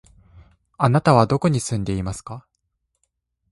[0.79, 2.47] あなたはどこに住んでいますか？